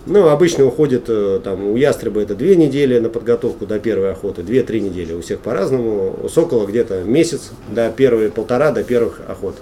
[0.06, 4.44] ну, обычно уходит э, там, у ястреба это две недели на подготовку до первой охоты,
[4.44, 6.20] две-три недели, у всех по-разному.
[6.22, 9.56] У сокола где-то месяц до первой, полтора до первых охот.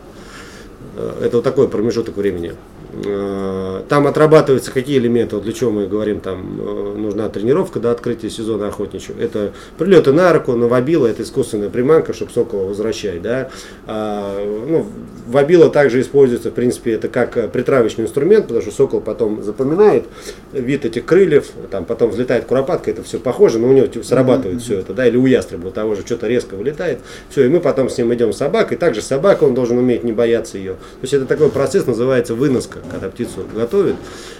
[0.95, 2.53] Э, это вот такой промежуток времени.
[2.93, 7.91] Э, там отрабатываются какие элементы, вот для чего мы говорим, там э, нужна тренировка до
[7.91, 9.21] открытия сезона охотничьего.
[9.21, 13.21] Это прилеты на руку, на вобила, это искусственная приманка, чтобы сокола возвращать.
[13.21, 13.49] Да?
[13.87, 14.85] А, ну,
[15.25, 20.05] вобила также используется, в принципе, это как притравочный инструмент, потому что сокол потом запоминает
[20.51, 24.63] вид этих крыльев, там потом взлетает куропатка, это все похоже, но у него срабатывает mm-hmm.
[24.63, 26.99] все это, да, или у ястреба того же что-то резко вылетает.
[27.29, 30.11] Все, и мы потом с ним идем с собакой, также собака, он должен уметь не
[30.11, 30.73] бояться ее.
[30.73, 33.95] То есть это такой процесс называется выноска когда птицу готовят.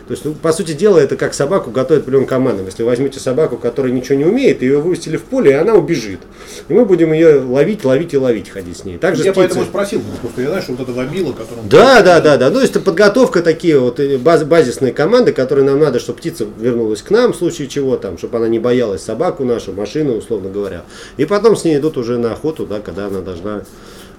[0.08, 2.66] То есть, ну, по сути дела, это как собаку готовят плен командам.
[2.66, 6.20] Если возьмете собаку, которая ничего не умеет, ее выпустили в поле, и она убежит.
[6.68, 8.98] И мы будем ее ловить, ловить и ловить, ходить с ней.
[8.98, 11.70] Также я поэтому спросил, потому что я знаю, что вот это вобило, которым...
[11.70, 12.50] Да, да, да, да.
[12.50, 17.02] Ну, это подготовка такие вот э, баз, базисные команды, которые нам надо, чтобы птица вернулась
[17.02, 20.84] к нам, в случае чего там, чтобы она не боялась собаку нашу, машину, условно говоря.
[21.18, 23.64] И потом с ней идут уже на охоту, да, когда она должна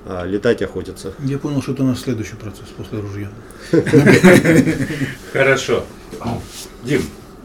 [0.05, 1.15] а, летать, охотиться.
[1.21, 3.31] Я понял, что это у нас следующий процесс после ружья.
[5.33, 5.85] Хорошо.
[6.83, 7.03] Дим,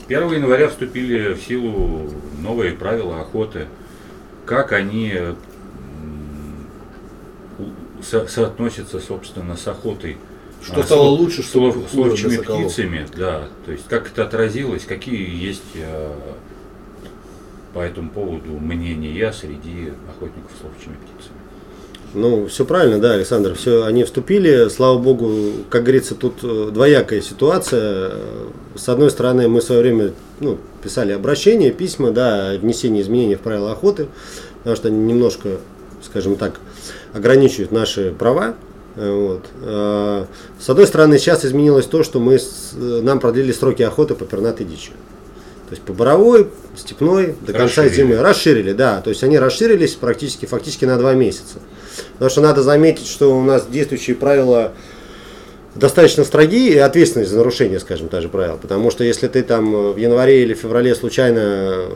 [0.07, 3.67] 1 января вступили в силу новые правила охоты.
[4.45, 5.13] Как они
[8.01, 10.17] со соотносятся, собственно, с охотой?
[10.61, 13.47] Что а, стало с, лучше, что с, с ловчими птицами, да.
[13.65, 16.15] То есть как это отразилось, какие есть а,
[17.73, 21.36] по этому поводу мнения среди охотников с ловчими птицами?
[22.13, 23.53] Ну, все правильно, да, Александр.
[23.53, 28.11] Все, они вступили, слава богу, как говорится, тут э, двоякая ситуация.
[28.75, 33.35] С одной стороны, мы в свое время ну, писали обращения, письма, да, о внесении изменений
[33.35, 34.07] в правила охоты,
[34.59, 35.57] потому что они немножко,
[36.03, 36.59] скажем так,
[37.13, 38.55] ограничивают наши права.
[38.95, 39.45] Вот.
[39.61, 40.25] Э,
[40.59, 42.39] с одной стороны, сейчас изменилось то, что мы,
[42.73, 44.91] нам продлили сроки охоты по пернатой дичи.
[45.67, 47.93] То есть по боровой, степной до конца расширили.
[47.93, 49.01] зимы расширили, да.
[49.01, 51.59] То есть они расширились практически, фактически на два месяца.
[52.13, 54.73] Потому что надо заметить, что у нас действующие правила
[55.75, 58.57] достаточно строгие и ответственность за нарушение, скажем, даже правил.
[58.61, 61.89] Потому что если ты там в январе или феврале случайно э,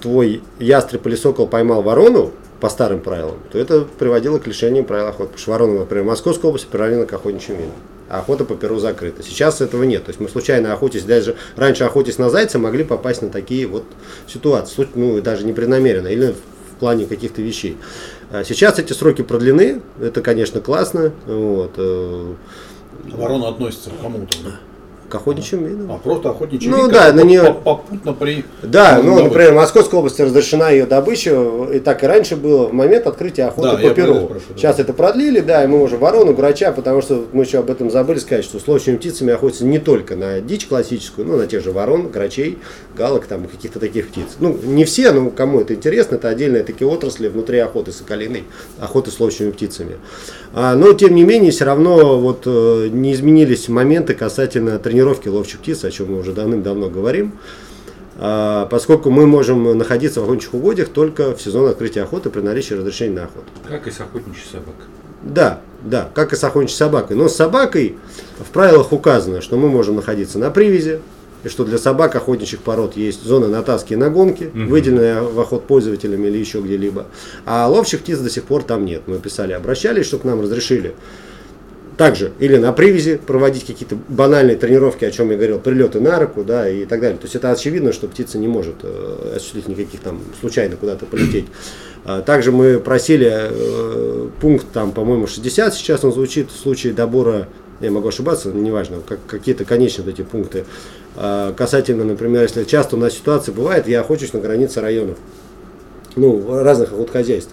[0.00, 5.08] твой ястреб или сокол поймал ворону по старым правилам, то это приводило к лишению правил
[5.08, 5.30] охоты.
[5.30, 7.72] Потому что ворона, например, в Московской области приравнена к охотничьим видам.
[8.08, 9.22] А охота по перу закрыта.
[9.22, 10.04] Сейчас этого нет.
[10.04, 13.84] То есть мы случайно охотясь, даже раньше охотясь на зайца, могли попасть на такие вот
[14.26, 14.88] ситуации.
[14.94, 16.08] Ну, даже непреднамеренно.
[16.08, 16.34] Или
[16.72, 17.76] в плане каких-то вещей.
[18.30, 21.12] А сейчас эти сроки продлены, это, конечно, классно.
[21.26, 21.72] Вот.
[21.76, 22.34] Э,
[23.12, 24.36] ворона относится к кому-то.
[25.10, 25.90] К охотничьим видам.
[25.90, 27.56] А просто охотничьим ну, да, на нее...
[27.64, 28.44] попутно при...
[28.62, 31.36] Да, ну, например, в Московской области разрешена ее добыча,
[31.72, 34.28] и так и раньше было, в момент открытия охоты да, по Перу.
[34.28, 34.84] Прошу, Сейчас да.
[34.84, 38.20] это продлили, да, и мы можем ворону, грача, потому что мы еще об этом забыли
[38.20, 41.72] сказать, что с ловчими птицами охотятся не только на дичь классическую, но на тех же
[41.72, 42.58] ворон, грачей,
[42.96, 44.36] галок, там, каких-то таких птиц.
[44.38, 48.44] Ну, не все, но кому это интересно, это отдельные такие отрасли внутри охоты соколиной,
[48.78, 49.96] охоты с ловчими птицами.
[50.52, 55.60] А, но, тем не менее, все равно вот э, не изменились моменты касательно тренировки ловчих
[55.60, 57.34] птиц, о чем мы уже давным-давно говорим.
[58.18, 62.74] А, поскольку мы можем находиться в охотничьих угодьях только в сезон открытия охоты при наличии
[62.74, 63.46] разрешения на охоту.
[63.68, 64.84] Как и с охотничьей собакой.
[65.22, 67.16] Да, да, как и с охотничьей собакой.
[67.16, 67.96] Но с собакой
[68.38, 71.00] в правилах указано, что мы можем находиться на привязи,
[71.44, 74.70] и что для собак охотничьих пород есть зона натаски и нагонки, угу.
[74.70, 77.06] выделенная в охот пользователями или еще где-либо.
[77.46, 79.02] А ловчих птиц до сих пор там нет.
[79.06, 80.94] Мы писали, обращались, чтобы нам разрешили
[82.00, 86.44] также или на привязи проводить какие-то банальные тренировки, о чем я говорил, прилеты на руку,
[86.44, 87.18] да, и так далее.
[87.18, 91.44] То есть это очевидно, что птица не может э, осуществить никаких там случайно куда-то полететь.
[92.06, 97.48] А также мы просили э, пункт там, по-моему, 60 сейчас он звучит в случае добора
[97.80, 100.64] я могу ошибаться, неважно, как, какие-то конечные вот эти пункты.
[101.16, 105.18] А, касательно, например, если часто у нас ситуация бывает, я охочусь на границе районов,
[106.16, 107.50] ну, разных хозяйств.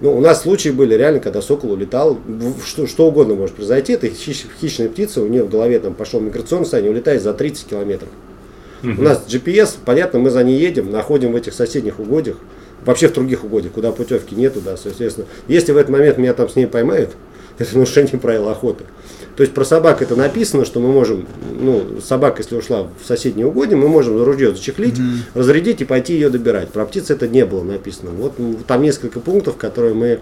[0.00, 2.18] Ну, у нас случаи были реально, когда сокол улетал,
[2.64, 6.20] что, что угодно может произойти, это хищ, хищная птица, у нее в голове там пошел
[6.20, 8.10] миграционный состояние, улетает за 30 километров.
[8.82, 8.92] Угу.
[8.98, 12.36] У нас GPS, понятно, мы за ней едем, находим в этих соседних угодьях,
[12.84, 15.26] вообще в других угодьях, куда путевки нету, да, соответственно.
[15.48, 17.10] Если в этот момент меня там с ней поймают,
[17.58, 18.84] это нарушение правил охоты.
[19.36, 21.26] То есть про собак это написано, что мы можем,
[21.60, 25.34] ну, собака, если ушла в соседнее угодье, мы можем ружье зачехлить, mm-hmm.
[25.34, 26.70] разрядить и пойти ее добирать.
[26.70, 28.10] Про птиц это не было написано.
[28.12, 28.34] Вот
[28.66, 30.20] там несколько пунктов, которые мы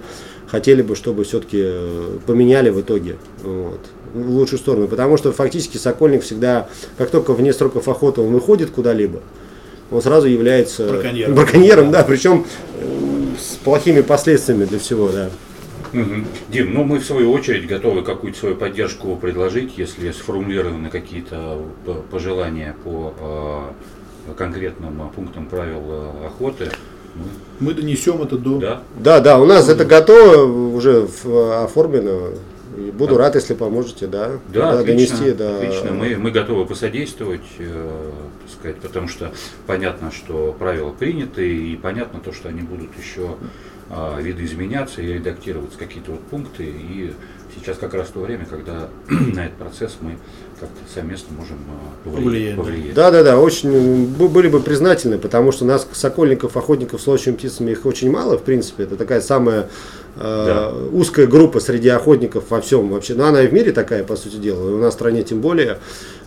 [0.48, 3.16] хотели бы, чтобы все-таки э, поменяли в итоге.
[3.42, 3.80] Вот
[4.14, 4.88] в лучшую сторону.
[4.88, 9.20] Потому что фактически сокольник всегда, как только вне сроков охоты он выходит куда-либо,
[9.90, 12.46] он сразу является браконьером, браконьером да, причем
[12.80, 12.84] э,
[13.38, 15.30] с плохими последствиями для всего, да.
[15.94, 16.24] Угу.
[16.48, 21.94] Дим, ну мы в свою очередь готовы какую-то свою поддержку предложить, если сформулированы какие-то э,
[22.10, 23.14] пожелания по
[24.28, 26.70] э, конкретным пунктам правил э, охоты.
[27.14, 28.58] Мы, мы донесем это до.
[28.58, 30.42] Да, да, да у нас это готово,
[30.74, 31.08] уже
[31.62, 32.30] оформлено.
[32.76, 34.32] И буду рад, если поможете, да.
[34.48, 35.56] Да, да отлично, донести, да.
[35.58, 35.92] отлично.
[35.92, 38.10] Мы, мы готовы посодействовать, э,
[38.42, 39.32] так сказать, потому что
[39.68, 43.36] понятно, что правила приняты, и понятно то, что они будут еще
[44.20, 46.64] видоизменяться и редактироваться какие-то вот пункты.
[46.64, 47.12] И
[47.54, 50.16] сейчас как раз то время, когда на этот процесс мы
[50.58, 52.56] как-то совместно можем а, повлиять.
[52.56, 52.94] повлиять.
[52.94, 57.72] Да, да, да, очень были бы признательны, потому что нас, сокольников, охотников с ловчими птицами,
[57.72, 58.84] их очень мало, в принципе.
[58.84, 59.68] Это такая самая
[60.16, 60.72] э, да.
[60.92, 63.14] узкая группа среди охотников во всем вообще.
[63.14, 65.40] Но она и в мире такая, по сути дела, и у нас в стране тем
[65.40, 65.78] более.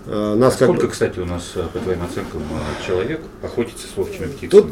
[0.05, 2.41] Э, нас а как сколько, кстати, у нас, по твоим оценкам,
[2.85, 4.49] человек охотится с ловчими птицами?
[4.49, 4.67] Тут,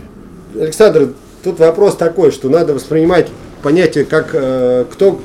[0.61, 1.09] Александр,
[1.45, 3.27] Тут вопрос такой, что надо воспринимать
[3.61, 5.21] понятие, как э, кто,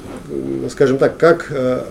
[0.71, 1.85] скажем так, как э,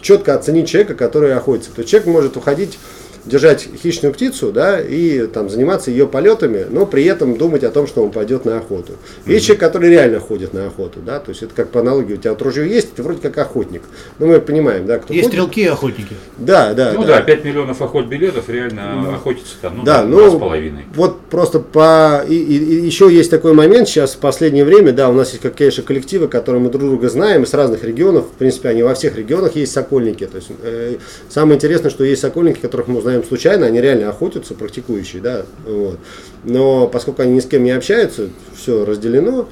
[0.00, 1.70] четко оценить человека, который охотится.
[1.70, 2.80] То есть человек может уходить
[3.26, 7.86] держать хищную птицу, да, и там заниматься ее полетами, но при этом думать о том,
[7.86, 8.92] что он пойдет на охоту.
[9.26, 9.46] Есть mm-hmm.
[9.46, 12.30] человек, который реально ходит на охоту, да, то есть это как по аналогии, у тебя
[12.30, 13.82] вот ружье есть, ты вроде как охотник.
[14.18, 15.40] Но мы понимаем, да, кто Есть ходит.
[15.40, 16.14] стрелки и охотники.
[16.38, 16.92] Да, да.
[16.94, 19.14] Ну да, да 5 миллионов охот билетов реально mm-hmm.
[19.14, 20.84] охотится там, ну, да, ну, с половиной.
[20.94, 22.24] Вот просто по...
[22.28, 25.42] И, и, и еще есть такой момент сейчас в последнее время, да, у нас есть,
[25.42, 28.94] как, конечно, коллективы, которые мы друг друга знаем из разных регионов, в принципе, они во
[28.94, 30.96] всех регионах есть сокольники, то есть э,
[31.28, 35.44] самое интересное, что есть сокольники, которых мы узнаем узнаем случайно, они реально охотятся, практикующие, да,
[35.66, 35.98] вот.
[36.44, 39.48] Но поскольку они ни с кем не общаются, все разделено,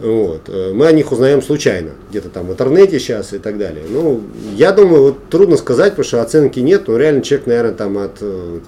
[0.00, 0.48] вот.
[0.48, 3.84] Мы о них узнаем случайно, где-то там в интернете сейчас и так далее.
[3.88, 4.22] Ну,
[4.54, 8.18] я думаю, вот трудно сказать, потому что оценки нет, но реально человек, наверное, там от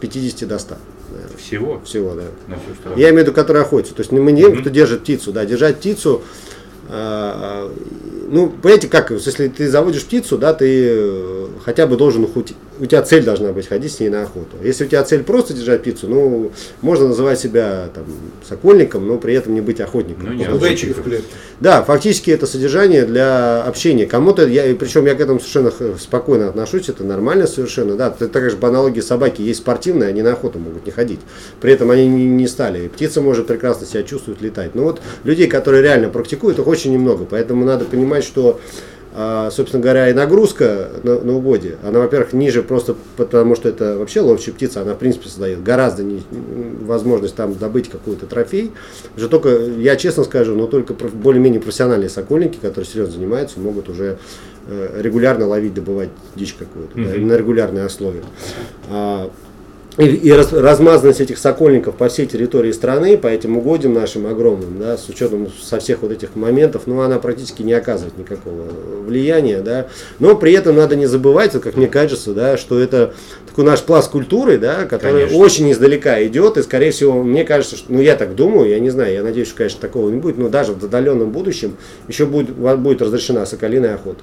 [0.01, 0.75] 50 э, до 100.
[1.11, 1.37] Наверное.
[1.37, 1.81] Всего?
[1.85, 2.57] Всего, да.
[2.97, 3.95] Я имею в виду, которые охотятся.
[3.95, 4.61] То есть мы не mm-hmm.
[4.61, 6.23] кто держит птицу, да, держать птицу
[6.89, 7.71] а,
[8.33, 12.87] ну, понимаете, как, если ты заводишь птицу, да, ты э, хотя бы должен хоть, у
[12.87, 14.57] тебя цель должна быть ходить с ней на охоту.
[14.63, 18.05] Если у тебя цель просто держать птицу, ну, можно называть себя там
[18.49, 20.29] сокольником, но при этом не быть охотником.
[20.29, 21.27] Ну, не охотник в клетке.
[21.61, 24.07] Да, фактически это содержание для общения.
[24.07, 28.51] Кому-то, я, причем я к этому совершенно спокойно отношусь, это нормально совершенно, да, это так
[28.51, 31.21] же по аналогии собаки есть спортивные, они на охоту могут не ходить.
[31.61, 32.89] При этом они не, не стали.
[32.89, 34.75] Птица может прекрасно себя чувствовать, летать.
[34.75, 38.61] Но вот людей, которые реально практикуют, их очень немного, поэтому надо понимать, что
[39.15, 43.99] а, собственно говоря, и нагрузка на, на угоде, она, во-первых, ниже просто потому, что это
[43.99, 48.73] вообще ловчая птица, она, в принципе, создает гораздо не, возможность там добыть какой-то трофей.
[49.15, 54.17] Уже только, я честно скажу, но только более-менее профессиональные сокольники, которые серьезно занимаются, могут уже
[54.67, 57.21] э, регулярно ловить, добывать дичь какую-то, mm-hmm.
[57.21, 58.23] да, на регулярной основе.
[58.89, 59.31] А,
[59.99, 64.79] и, и раз, размазанность этих сокольников по всей территории страны, по этим угодьям нашим огромным,
[64.79, 68.65] да, с учетом со всех вот этих моментов, ну, она практически не оказывает никакого
[69.05, 73.13] влияния, да, но при этом надо не забывать, как мне кажется, да, что это
[73.47, 75.39] такой наш пласт культуры, да, который конечно.
[75.39, 78.89] очень издалека идет, и, скорее всего, мне кажется, что, ну, я так думаю, я не
[78.89, 81.77] знаю, я надеюсь, что, конечно, такого не будет, но даже в отдаленном будущем
[82.09, 84.23] еще будет, будет разрешена соколиная охота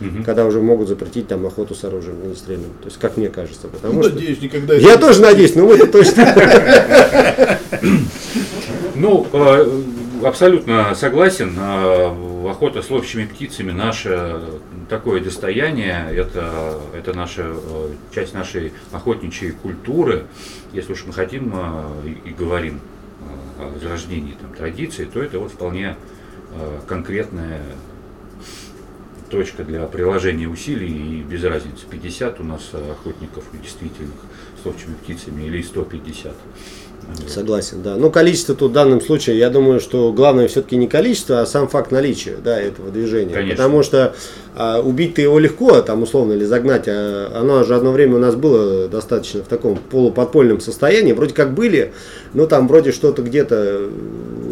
[0.00, 0.22] угу.
[0.24, 2.70] когда уже могут запретить там охоту с оружием огнестрельным.
[2.80, 3.68] То есть, как мне кажется.
[3.68, 4.14] Потому ну, что...
[4.14, 6.34] Надеюсь, никогда Я тоже надеюсь, но мы-то точно.
[8.98, 9.80] Ну, э,
[10.24, 11.54] абсолютно согласен.
[11.56, 14.40] Э, охота с ловчими птицами наше
[14.88, 20.24] такое достояние, это, это наша э, часть нашей охотничьей культуры.
[20.72, 21.54] Если уж мы хотим
[22.24, 22.80] и говорим
[23.60, 25.96] о возрождении там, традиции, то это вот вполне
[26.88, 27.62] конкретная
[29.28, 34.16] точка для приложения усилий, и без разницы, 50 у нас охотников действительных
[34.60, 36.32] с ловчими птицами или 150.
[37.26, 37.96] Согласен, да.
[37.96, 41.66] Ну, количество тут в данном случае, я думаю, что главное все-таки не количество, а сам
[41.68, 43.32] факт наличия да, этого движения.
[43.32, 43.56] Конечно.
[43.56, 44.14] Потому что
[44.54, 48.34] а, убить-то его легко, там условно, или загнать, а, оно же одно время у нас
[48.34, 51.12] было достаточно в таком полуподпольном состоянии.
[51.12, 51.92] Вроде как были,
[52.34, 53.88] но там вроде что-то где-то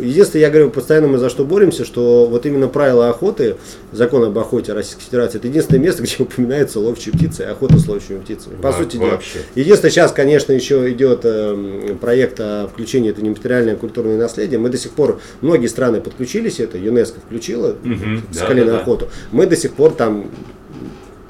[0.01, 3.57] единственное, я говорю, постоянно мы за что боремся, что вот именно правила охоты,
[3.93, 7.87] закон об охоте Российской Федерации, это единственное место, где упоминается ловчие птицы и охота с
[7.89, 8.57] ловчими птицами.
[8.57, 9.21] По Во- сути дела.
[9.55, 14.59] Единственное, сейчас, конечно, еще идет э, проект о включении это нематериальное культурное наследие.
[14.59, 18.83] Мы до сих пор, многие страны подключились, это ЮНЕСКО включила Мгм, скалиную да-да-да.
[18.83, 19.09] охоту.
[19.33, 20.31] Мы до сих пор там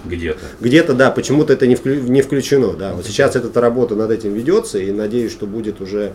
[0.05, 0.39] Где-то.
[0.61, 2.75] где-то, да, почему-то это не, вклю- не включено.
[2.75, 2.93] Да.
[2.95, 6.11] Вот сейчас эта работа над этим ведется, и надеюсь, что будет уже э,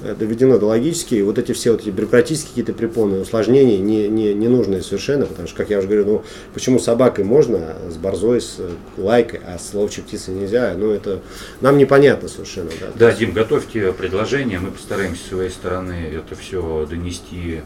[0.00, 1.20] доведено до логически.
[1.22, 5.48] Вот эти все вот эти бюрократические какие-то препоны, усложнения не, не, не нужные совершенно, потому
[5.48, 9.40] что, как я уже говорю, ну почему собакой можно, а с борзой, с э, лайкой,
[9.46, 11.20] а с ловчей птицей нельзя, ну это
[11.60, 12.70] нам непонятно совершенно.
[12.80, 17.62] Да, Да, Дим, готовьте предложения, мы постараемся с своей стороны это все донести э,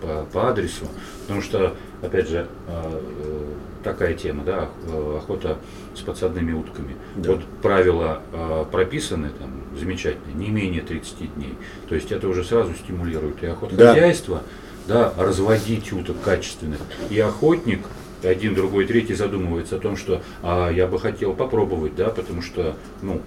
[0.00, 0.86] по, по адресу,
[1.22, 5.58] потому что, опять же, э, э, такая тема, да, э, охота
[5.94, 6.96] с подсадными утками.
[7.16, 7.32] Да.
[7.32, 11.54] Вот правила э, прописаны там замечательно, не менее 30 дней.
[11.88, 14.42] То есть это уже сразу стимулирует и охотхозяйство,
[14.86, 15.12] да.
[15.16, 17.80] разводить уток качественных, и охотник,
[18.22, 22.76] один, другой, третий задумывается о том, что а, я бы хотел попробовать, да, потому что
[23.00, 23.20] ну,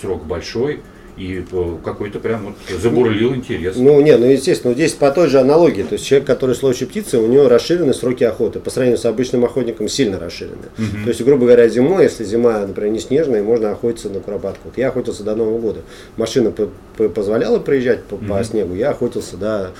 [0.00, 0.82] срок большой,
[1.16, 3.76] и по- какой-то прям вот забурлил интерес.
[3.76, 6.86] Ну, не, ну, естественно, здесь по той же аналогии, то есть человек, который с ловчей
[6.86, 10.56] птицей, у него расширены сроки охоты, по сравнению с обычным охотником сильно расширены.
[11.04, 14.60] То есть, грубо говоря, зимой, если зима, например, не снежная, можно охотиться на куропатку.
[14.66, 15.80] Вот я охотился до Нового года.
[16.16, 19.70] Машина по- по- позволяла проезжать по, по снегу, я охотился, да,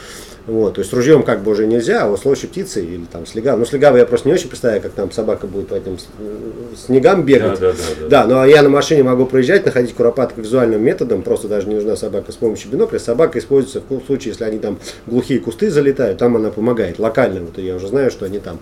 [0.46, 3.26] вот, то есть ружьем как бы уже нельзя, а вот с ловчей птицей или там
[3.26, 3.59] с легавой.
[3.61, 6.06] Ну, с легавой я просто не очень представляю, как там собака будет по этим с-
[6.87, 7.59] снегам бегать.
[7.59, 8.09] Да, да, да, да.
[8.09, 11.96] Да, но я на машине могу проезжать, находить куропаток визуальным методом, просто даже не нужна
[11.96, 12.98] собака с помощью бинокля.
[12.98, 17.59] Собака используется в случае, если они там глухие кусты залетают, там она помогает, локально, вот
[17.59, 18.59] я уже знаю, что они там.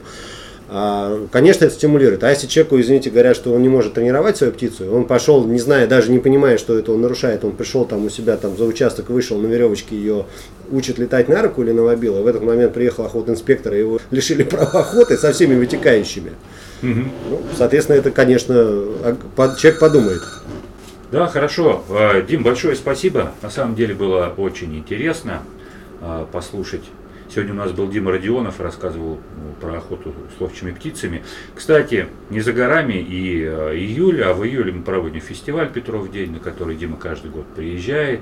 [0.77, 2.25] А, конечно, это стимулирует.
[2.25, 5.61] А если человеку, извините, говорят, что он не может тренировать свою птицу, он пошел, не
[5.61, 8.65] зная, даже не понимая, что это он нарушает, он пришел там у себя там за
[8.65, 10.27] участок, вышел на веревочке ее
[10.73, 14.43] учит летать на руку или на мобилу, в этот момент приехал охотинспектор, и его лишили
[14.43, 16.33] права охоты со всеми вытекающими.
[16.83, 17.13] Мгм.
[17.31, 20.23] Ну, соответственно, это, конечно, а, человек подумает.
[21.13, 21.85] Да, хорошо.
[22.29, 23.31] Дим, большое спасибо.
[23.43, 25.45] На самом деле было очень интересно
[26.33, 26.83] послушать.
[27.35, 31.25] Сегодня у нас был Дима Родионов, рассказывал ну, про охоту с ловчими птицами.
[31.53, 36.31] Кстати, не за горами и э, июль, а в июле мы проводим фестиваль Петров день,
[36.31, 38.21] на который Дима каждый год приезжает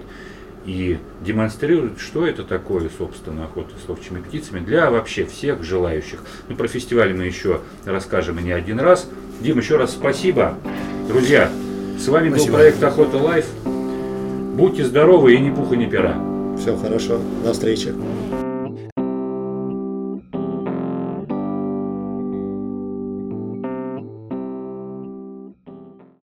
[0.64, 6.20] и демонстрирует, что это такое, собственно, охота с ловчими птицами для вообще всех желающих.
[6.48, 9.10] Ну, про фестиваль мы еще расскажем и не один раз.
[9.42, 10.56] Дим, еще раз спасибо.
[11.06, 11.50] Друзья,
[11.98, 12.52] с вами Спасибо.
[12.52, 13.44] был проект Охота Life.
[14.54, 16.16] Будьте здоровы и ни пуха, ни пера.
[16.58, 17.20] Все хорошо.
[17.44, 17.92] До встречи.